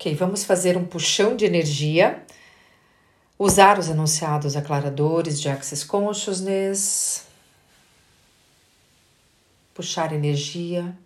[0.00, 2.22] Ok, vamos fazer um puxão de energia.
[3.36, 7.26] Usar os enunciados aclaradores de Access Consciousness.
[9.74, 10.96] Puxar energia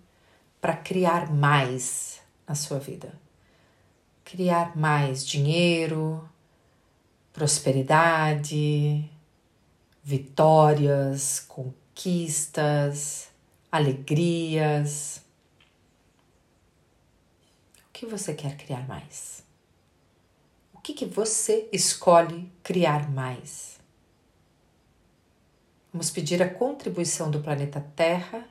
[0.60, 3.18] para criar mais na sua vida.
[4.26, 6.28] Criar mais dinheiro,
[7.32, 9.10] prosperidade,
[10.04, 13.28] vitórias, conquistas,
[13.70, 15.21] alegrias.
[18.02, 19.44] Que você quer criar mais?
[20.74, 23.78] O que, que você escolhe criar mais?
[25.92, 28.44] Vamos pedir a contribuição do planeta Terra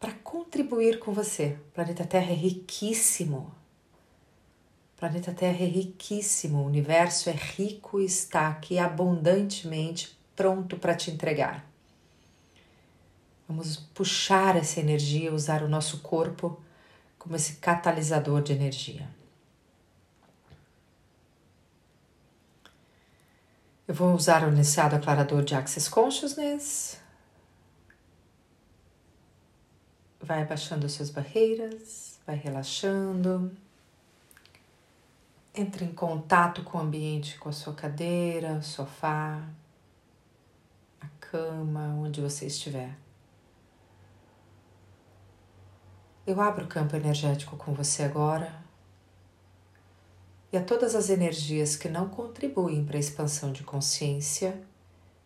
[0.00, 1.58] para contribuir com você.
[1.68, 3.54] O planeta Terra é riquíssimo.
[4.96, 6.62] O planeta Terra é riquíssimo.
[6.62, 11.70] O universo é rico e está aqui abundantemente pronto para te entregar.
[13.46, 16.58] Vamos puxar essa energia, usar o nosso corpo
[17.20, 19.06] como esse catalisador de energia.
[23.86, 26.98] Eu vou usar o iniciado aclarador de Access Consciousness.
[30.18, 33.52] Vai abaixando suas barreiras, vai relaxando.
[35.54, 39.44] Entre em contato com o ambiente, com a sua cadeira, sofá,
[41.00, 42.96] a cama, onde você estiver.
[46.26, 48.62] Eu abro o campo energético com você agora.
[50.52, 54.60] E a todas as energias que não contribuem para a expansão de consciência,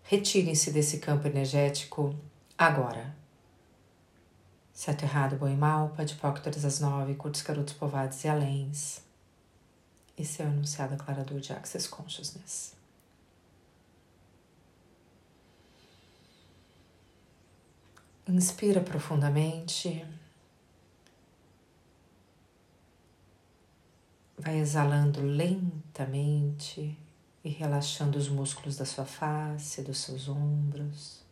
[0.02, 2.14] retirem-se desse campo energético
[2.56, 3.14] agora.
[4.72, 9.00] Certo, errado, bom e mal, padipóctoras às nove, curtos, carotos, povados e aléns.
[10.16, 12.74] Esse é o enunciado aclarador de Access Consciousness.
[18.28, 20.04] Inspira profundamente.
[24.44, 26.98] Vai exalando lentamente
[27.42, 31.24] e relaxando os músculos da sua face, dos seus ombros.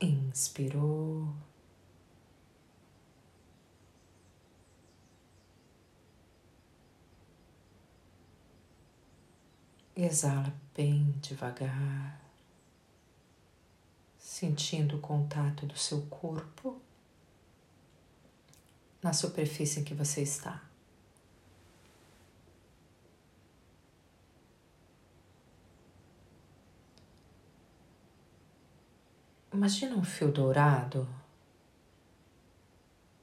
[0.00, 1.34] Inspirou.
[9.94, 12.18] Exala bem devagar,
[14.18, 16.87] sentindo o contato do seu corpo
[19.02, 20.62] na superfície em que você está.
[29.52, 31.08] Imagina um fio dourado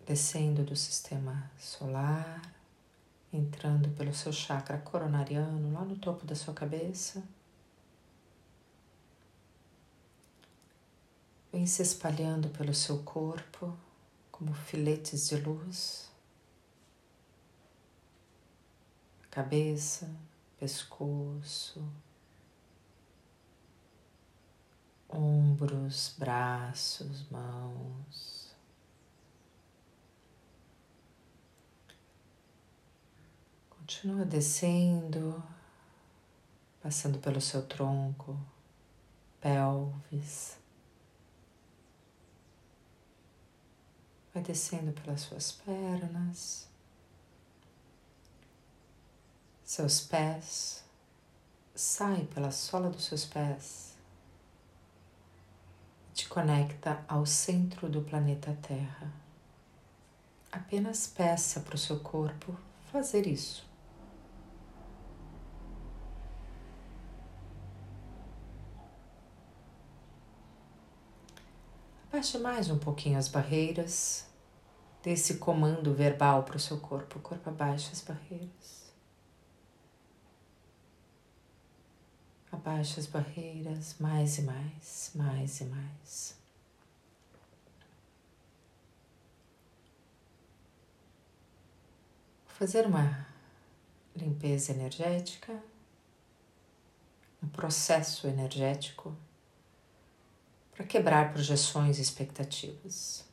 [0.06, 2.41] descendo do sistema solar,
[3.31, 7.24] entrando pelo seu chakra coronariano, lá no topo da sua cabeça.
[11.52, 13.75] Vem se espalhando pelo seu corpo
[14.38, 16.12] como filetes de luz,
[19.31, 20.13] cabeça,
[20.59, 21.81] pescoço,
[25.07, 28.53] ombros, braços, mãos.
[33.69, 35.41] Continua descendo,
[36.81, 38.38] passando pelo seu tronco,
[39.40, 40.65] pelvis.
[44.35, 46.68] Vai descendo pelas suas pernas,
[49.63, 50.84] seus pés,
[51.73, 53.94] sai pela sola dos seus pés,
[56.13, 59.09] te conecta ao centro do planeta Terra.
[60.52, 62.59] Apenas peça para o seu corpo
[62.91, 63.66] fazer isso.
[72.16, 74.26] Abaixe mais um pouquinho as barreiras
[75.03, 77.20] desse comando verbal para o seu corpo.
[77.20, 78.94] O corpo abaixa as barreiras.
[82.50, 86.38] Abaixa as barreiras mais e mais, mais e mais.
[92.46, 93.28] Vou fazer uma
[94.16, 95.62] limpeza energética,
[97.44, 99.14] um processo energético
[100.76, 103.24] para quebrar projeções e expectativas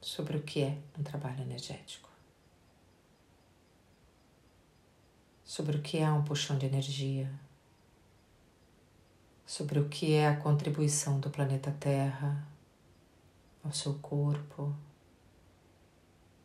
[0.00, 2.08] sobre o que é um trabalho energético,
[5.44, 7.30] sobre o que é um puxão de energia,
[9.44, 12.46] sobre o que é a contribuição do planeta Terra
[13.62, 14.74] ao seu corpo,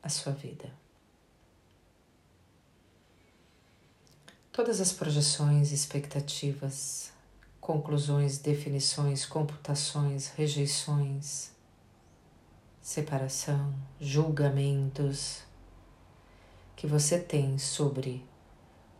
[0.03, 0.73] à sua vida.
[4.51, 7.13] Todas as projeções e expectativas
[7.61, 11.51] conclusões, definições, computações, rejeições
[12.81, 15.43] separação, julgamentos
[16.75, 18.25] que você tem sobre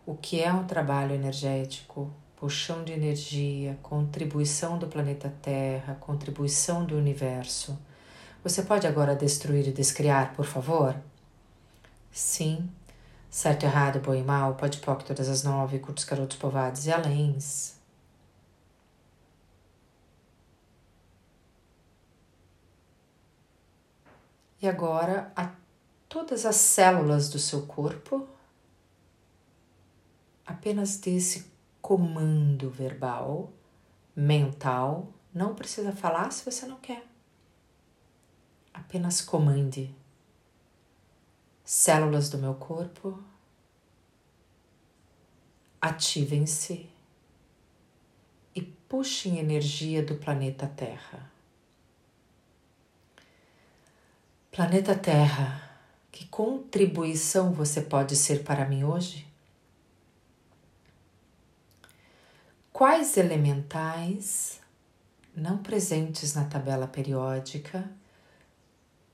[0.06, 6.96] o que é um trabalho energético, puxão de energia, contribuição do planeta Terra, contribuição do
[6.96, 7.78] universo.
[8.44, 10.96] Você pode agora destruir e descriar, por favor?
[12.12, 12.70] Sim.
[13.30, 17.81] Certo, errado, bom e mal, pode poc todas as nove, curtos, carotos, povados e aléns.
[24.62, 25.52] E agora a
[26.08, 28.28] todas as células do seu corpo,
[30.46, 33.52] apenas desse comando verbal,
[34.16, 37.04] mental, não precisa falar se você não quer.
[38.74, 39.96] Apenas comande.
[41.64, 43.24] Células do meu corpo,
[45.80, 46.90] ativem-se
[48.54, 51.32] e puxem energia do planeta Terra.
[54.52, 55.64] Planeta Terra,
[56.12, 59.26] que contribuição você pode ser para mim hoje?
[62.74, 64.60] Quais elementais
[65.34, 67.90] não presentes na tabela periódica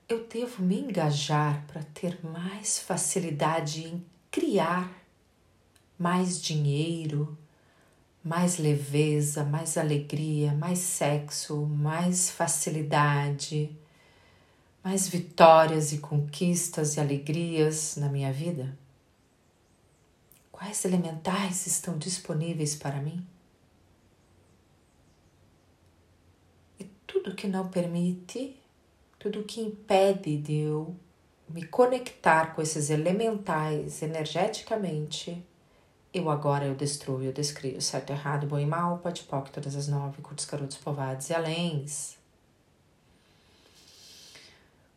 [0.08, 4.90] eu devo me engajar para ter mais facilidade em criar
[5.96, 7.38] mais dinheiro,
[8.24, 13.77] mais leveza, mais alegria, mais sexo, mais facilidade?
[14.82, 18.76] Mais vitórias e conquistas e alegrias na minha vida?
[20.52, 23.24] Quais elementais estão disponíveis para mim?
[26.78, 28.56] E tudo que não permite,
[29.18, 30.96] tudo que impede de eu
[31.48, 35.44] me conectar com esses elementais energeticamente,
[36.12, 40.20] eu agora eu destruo, eu descrio certo, errado, bom e mal, pode todas as nove,
[40.22, 42.17] curtos, carotos, povados e aléns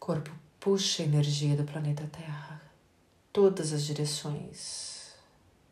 [0.02, 2.60] corpo puxa a energia do planeta Terra,
[3.32, 5.14] todas as direções,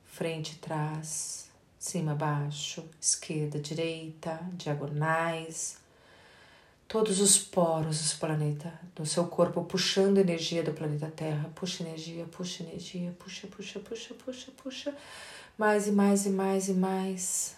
[0.06, 1.50] frente, trás,
[1.80, 5.78] cima, baixo, esquerda, direita, diagonais,
[6.88, 12.26] todos os poros do planeta, do seu corpo puxando energia do planeta Terra, puxa energia,
[12.26, 14.98] puxa energia, puxa, puxa, puxa, puxa, puxa,
[15.58, 17.56] mais e mais e mais e mais.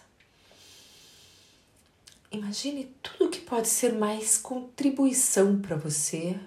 [2.30, 6.40] Imagine tudo que pode ser mais contribuição para você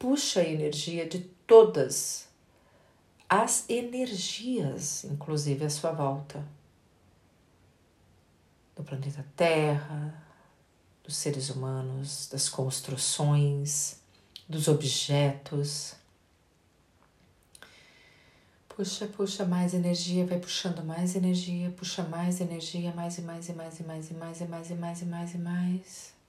[0.00, 2.26] puxa a energia de todas
[3.28, 6.42] as energias, inclusive à sua volta,
[8.74, 10.24] do planeta Terra,
[11.04, 14.00] dos seres humanos, das construções,
[14.48, 15.94] dos objetos.
[18.70, 23.52] Puxa, puxa mais energia, vai puxando mais energia, puxa mais energia, mais e mais e
[23.52, 26.19] mais e mais e mais e mais e mais e mais e mais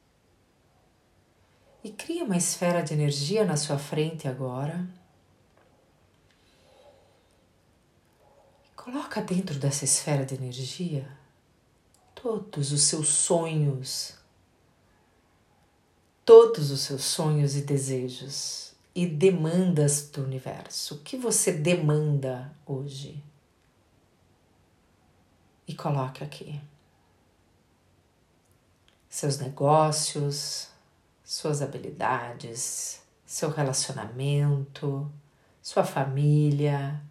[1.83, 4.88] e cria uma esfera de energia na sua frente agora.
[8.75, 11.07] Coloca dentro dessa esfera de energia
[12.16, 14.16] todos os seus sonhos,
[16.25, 20.95] todos os seus sonhos e desejos e demandas do universo.
[20.95, 23.24] O que você demanda hoje?
[25.68, 26.60] E coloque aqui
[29.12, 30.70] seus negócios,
[31.31, 35.10] suas habilidades, seu relacionamento,
[35.62, 37.01] sua família,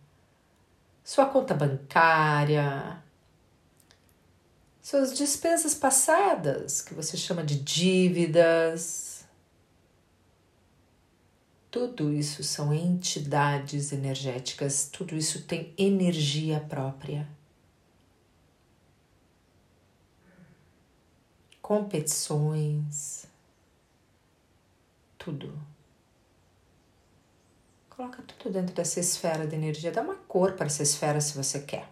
[1.02, 3.02] sua conta bancária,
[4.82, 9.24] suas despesas passadas, que você chama de dívidas.
[11.70, 17.26] Tudo isso são entidades energéticas, tudo isso tem energia própria.
[21.62, 23.29] Competições,
[25.22, 25.52] tudo.
[27.90, 29.92] Coloca tudo dentro dessa esfera de energia.
[29.92, 31.86] Dá uma cor para essa esfera se você quer.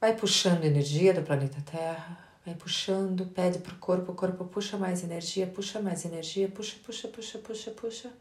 [0.00, 2.18] Vai puxando energia do planeta Terra.
[2.44, 6.76] Vai puxando, pede para o corpo, o corpo puxa mais energia, puxa mais energia, puxa,
[6.84, 8.12] puxa, puxa, puxa, puxa.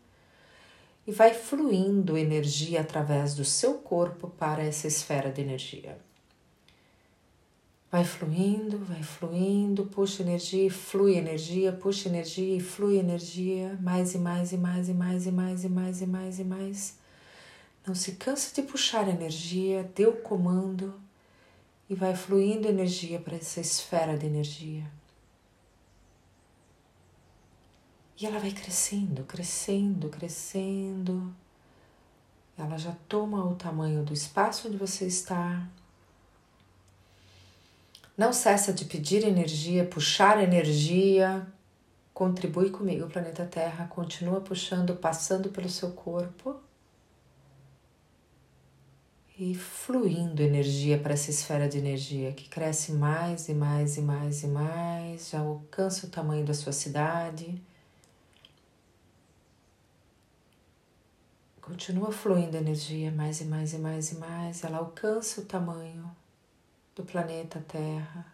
[1.05, 5.98] E vai fluindo energia através do seu corpo para essa esfera de energia.
[7.94, 14.52] Vai fluindo, vai fluindo, puxa energia, flui energia, puxa energia flui energia, mais e mais
[14.52, 16.98] e mais e mais e mais e mais e mais e mais.
[17.86, 21.00] Não se cansa de puxar energia, dê o comando
[21.88, 24.92] e vai fluindo energia para essa esfera de energia.
[28.20, 31.32] E ela vai crescendo, crescendo, crescendo.
[32.58, 35.70] Ela já toma o tamanho do espaço onde você está
[38.17, 41.48] não cessa de pedir energia, puxar energia.
[42.13, 46.55] Contribui comigo, planeta Terra, continua puxando, passando pelo seu corpo.
[49.38, 54.43] E fluindo energia para essa esfera de energia que cresce mais e mais e mais
[54.43, 57.60] e mais, já alcança o tamanho da sua cidade.
[61.60, 66.23] Continua fluindo energia mais e mais e mais e mais, ela alcança o tamanho
[66.96, 68.26] do planeta Terra.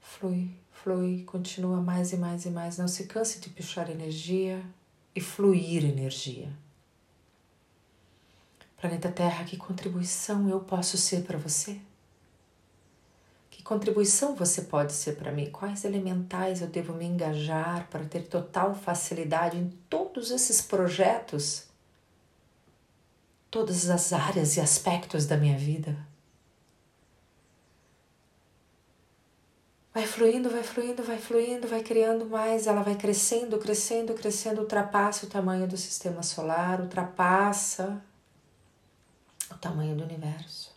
[0.00, 2.78] Flui, flui, continua mais e mais e mais.
[2.78, 4.64] Não se canse de puxar energia
[5.14, 6.52] e fluir energia.
[8.76, 11.80] Planeta Terra, que contribuição eu posso ser para você?
[13.50, 15.50] Que contribuição você pode ser para mim?
[15.50, 21.68] Quais elementais eu devo me engajar para ter total facilidade em todos esses projetos,
[23.50, 26.11] todas as áreas e aspectos da minha vida?
[29.94, 35.26] Vai fluindo, vai fluindo, vai fluindo, vai criando mais, ela vai crescendo, crescendo, crescendo, ultrapassa
[35.26, 38.02] o tamanho do sistema solar, ultrapassa
[39.50, 40.72] o tamanho do universo.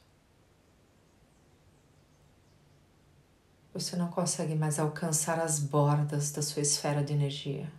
[3.73, 7.71] Você não consegue mais alcançar as bordas da sua esfera de energia.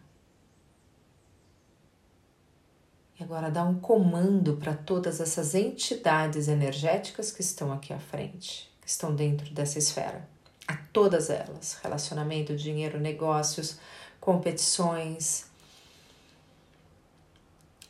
[3.20, 8.70] E agora dá um comando para todas essas entidades energéticas que estão aqui à frente,
[8.80, 10.35] que estão dentro dessa esfera
[10.66, 13.78] a todas elas: relacionamento, dinheiro, negócios,
[14.20, 15.46] competições,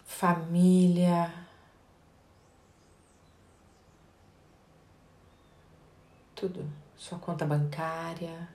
[0.04, 1.32] família.
[6.34, 8.46] Tudo, sua conta bancária,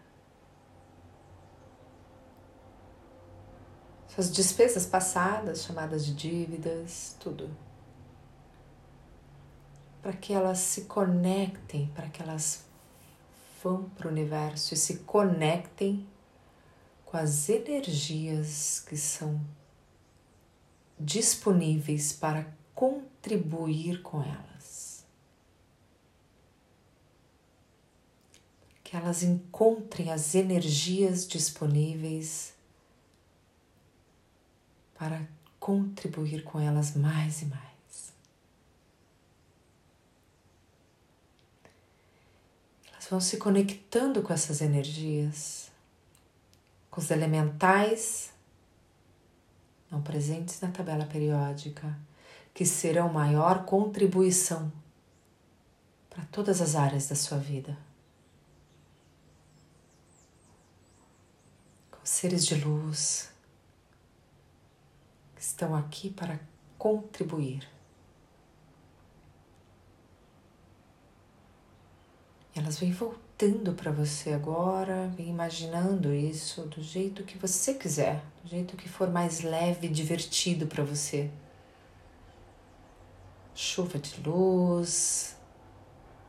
[4.08, 7.50] suas despesas passadas, chamadas de dívidas, tudo.
[10.02, 12.66] Para que elas se conectem, para que elas
[13.64, 16.08] vão para o universo e se conectem
[17.06, 19.40] com as energias que são
[21.00, 25.06] disponíveis para contribuir com elas.
[28.84, 32.54] Que elas encontrem as energias disponíveis
[34.98, 35.28] para
[35.60, 37.71] contribuir com elas mais e mais.
[43.12, 45.70] Vão se conectando com essas energias,
[46.90, 48.32] com os elementais
[49.92, 51.94] não presentes na tabela periódica,
[52.54, 54.72] que serão maior contribuição
[56.10, 57.78] para todas as áreas da sua vida.
[61.92, 63.30] Com seres de luz
[65.36, 66.40] que estão aqui para
[66.78, 67.71] contribuir.
[72.62, 78.50] Elas vêm voltando para você agora, vem imaginando isso do jeito que você quiser, do
[78.50, 81.32] jeito que for mais leve e divertido para você.
[83.56, 85.36] Chuva de luz,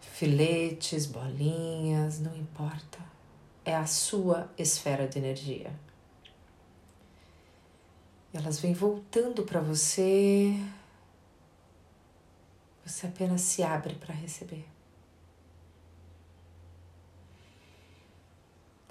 [0.00, 2.98] filetes, bolinhas, não importa.
[3.62, 5.70] É a sua esfera de energia.
[8.32, 10.54] Elas vêm voltando para você.
[12.86, 14.66] Você apenas se abre para receber.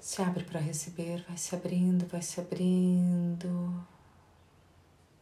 [0.02, 3.86] Se abre para receber, vai se abrindo, vai se abrindo.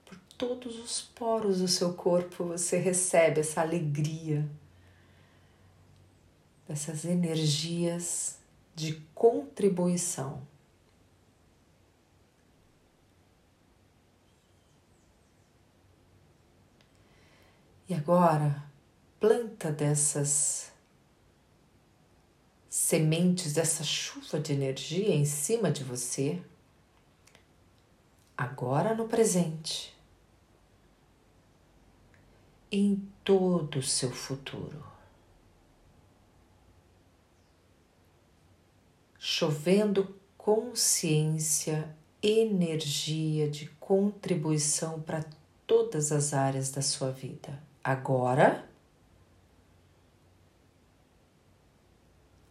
[0.06, 4.48] Por todos os poros do seu corpo você recebe essa alegria,
[6.66, 8.38] dessas energias
[8.74, 10.40] de contribuição.
[17.86, 18.64] E agora,
[19.20, 20.72] planta dessas
[22.90, 26.42] sementes dessa chuva de energia em cima de você,
[28.36, 29.96] agora no presente,
[32.68, 34.84] em todo o seu futuro.
[39.20, 45.24] Chovendo consciência, energia de contribuição para
[45.64, 47.62] todas as áreas da sua vida.
[47.84, 48.68] Agora,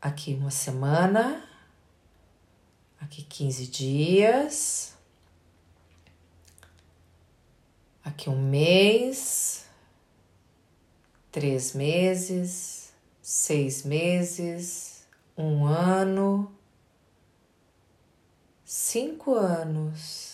[0.02, 1.44] aqui uma semana,
[3.00, 4.94] aqui 15 dias,
[8.04, 9.66] aqui um mês,
[11.32, 15.06] três meses, seis meses,
[15.38, 16.52] um ano,
[18.64, 20.30] cinco anos.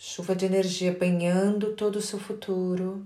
[0.00, 3.04] Chuva de energia banhando todo o seu futuro,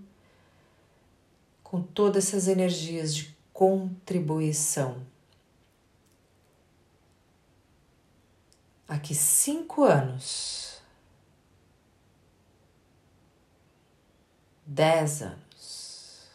[1.65, 5.12] com todas essas energias de contribuição
[8.93, 10.83] Aqui cinco anos,
[14.67, 16.29] dez anos.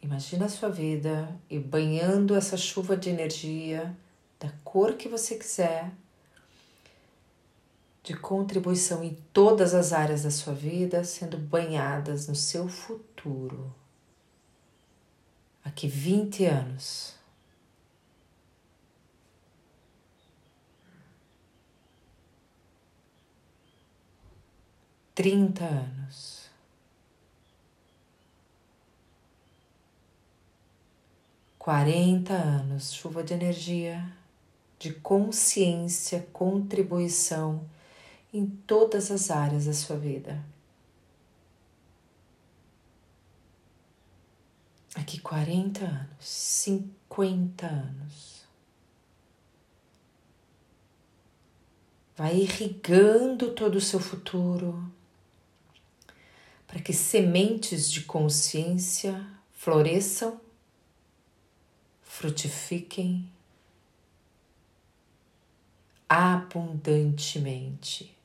[0.00, 3.94] Imagina a sua vida e banhando essa chuva de energia
[4.40, 5.92] da cor que você quiser,
[8.02, 13.74] de contribuição em todas as áreas da sua vida, sendo banhadas no seu futuro.
[15.62, 17.21] Aqui 20 anos.
[25.14, 26.50] Trinta anos.
[31.58, 34.10] Quarenta anos, chuva de energia,
[34.78, 37.68] de consciência, contribuição
[38.32, 40.42] em todas as áreas da sua vida.
[44.94, 48.42] Aqui 40 anos, 50 anos.
[52.16, 54.90] Vai irrigando todo o seu futuro
[56.72, 60.40] para que sementes de consciência floresçam,
[62.00, 63.30] frutifiquem
[66.08, 68.16] abundantemente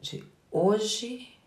[0.00, 1.38] de hoje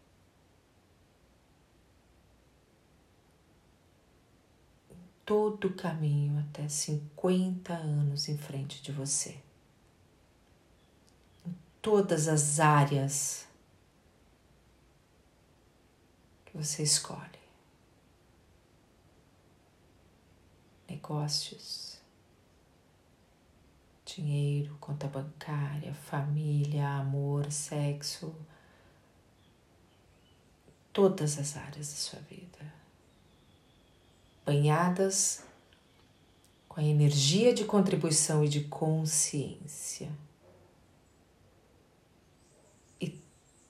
[5.25, 9.41] todo o caminho até 50 anos em frente de você.
[11.43, 13.50] Em todas as áreas
[16.51, 17.39] que você escolhe.
[20.89, 21.98] Negócios,
[24.05, 28.36] dinheiro, conta bancária, família, amor, sexo,
[30.91, 32.74] todas as áreas da sua vida,
[34.46, 35.46] banhadas
[36.67, 40.12] com a energia de contribuição e de consciência.
[43.00, 43.17] E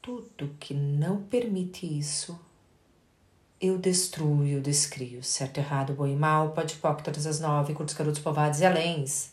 [0.02, 2.40] tudo que não permite isso,
[3.62, 5.24] eu destruo e eu descrio.
[5.24, 9.32] Certo, errado, bom e mal, pode pop, todas as nove, curtos, garotos, povados e aléns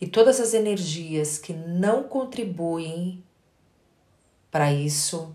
[0.00, 3.22] e todas as energias que não contribuem
[4.50, 5.34] para isso,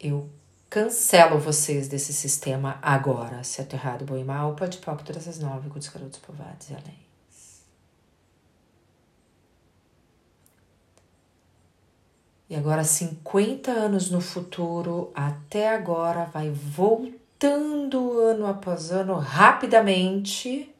[0.00, 0.28] eu
[0.68, 3.42] cancelo vocês desse sistema agora.
[3.44, 6.74] Certo, errado, bom e mal, pode pop, todas as nove, com os garotos povados e
[6.74, 7.03] além.
[12.48, 20.74] E agora, 50 anos no futuro, até agora, vai voltando ano após ano rapidamente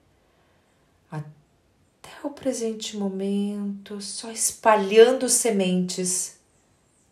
[2.26, 6.38] o presente momento, só espalhando sementes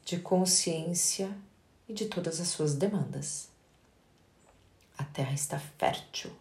[0.04, 1.30] de consciência
[1.86, 3.48] e de todas as suas demandas.
[4.96, 6.32] A terra está fértil,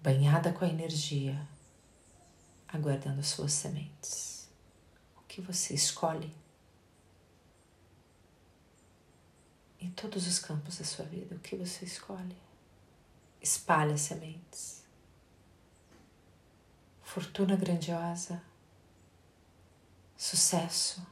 [0.00, 1.40] banhada com a energia,
[2.68, 4.48] aguardando suas sementes.
[5.16, 6.32] O que você escolhe?
[9.80, 12.36] Em todos os campos da sua vida, o que você escolhe?
[13.40, 14.84] Espalha sementes.
[17.02, 18.42] Fortuna grandiosa,
[20.16, 21.04] sucesso,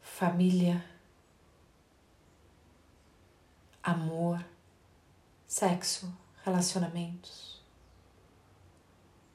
[0.00, 0.82] família,
[3.82, 4.42] amor,
[5.46, 6.10] sexo,
[6.42, 7.62] relacionamentos,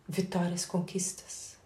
[0.07, 1.58] vitórias, conquistas.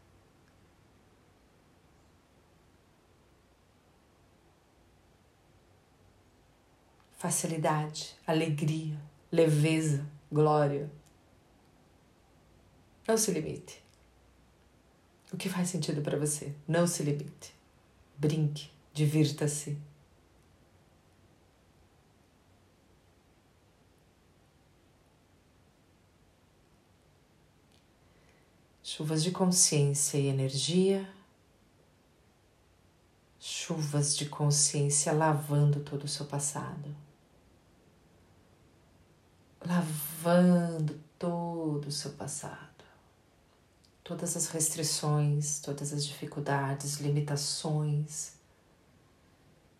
[7.24, 9.00] Facilidade, alegria,
[9.32, 10.92] leveza, glória.
[13.08, 13.82] Não se limite.
[15.32, 16.54] O que faz sentido para você?
[16.68, 17.56] Não se limite.
[18.18, 19.78] Brinque, divirta-se.
[28.84, 31.10] Chuvas de consciência e energia,
[33.40, 36.94] chuvas de consciência lavando todo o seu passado,
[39.66, 42.74] lavando todo o seu passado
[44.04, 48.34] todas as restrições, todas as dificuldades, limitações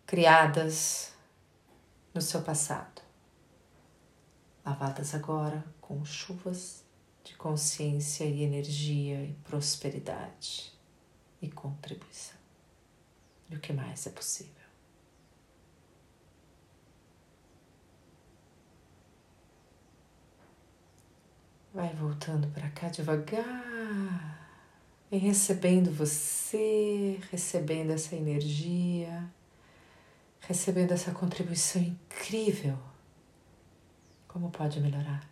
[0.06, 1.12] criadas
[2.14, 3.02] no seu passado,
[4.64, 6.84] lavadas agora com chuvas
[7.22, 10.72] de consciência e energia e prosperidade
[11.42, 12.38] e contribuição.
[13.50, 14.63] E o que mais é possível?
[21.74, 24.48] Vai voltando para cá devagar.
[25.10, 29.28] Vem recebendo você, recebendo essa energia,
[30.38, 32.78] recebendo essa contribuição incrível.
[34.28, 35.28] Como pode melhorar?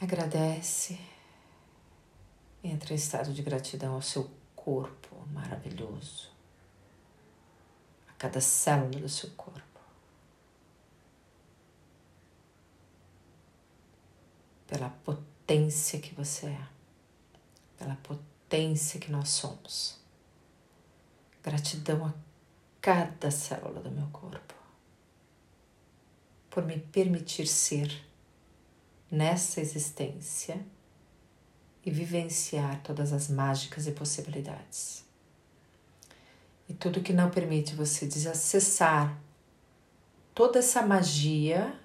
[0.00, 0.98] Agradece.
[2.64, 6.30] Entra em estado de gratidão ao seu corpo maravilhoso,
[8.08, 9.67] a cada célula do seu corpo.
[14.68, 16.66] Pela potência que você é,
[17.76, 19.98] pela potência que nós somos.
[21.42, 22.14] Gratidão a
[22.80, 24.54] cada célula do meu corpo
[26.50, 28.04] por me permitir ser
[29.10, 30.58] nessa existência
[31.84, 35.04] e vivenciar todas as mágicas e possibilidades.
[36.68, 39.18] E tudo que não permite você desacessar
[40.34, 41.78] toda essa magia,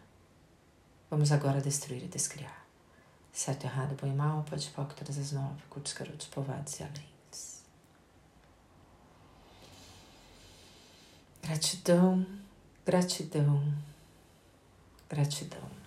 [1.10, 2.62] vamos agora destruir e descriar.
[3.34, 7.13] Certo, errado, bom e mal, pode pouco, todas as nove, curtos, garotos, povados e além.
[11.41, 12.26] Gratidão,
[12.86, 13.74] gratidão,
[15.10, 15.83] gratidão.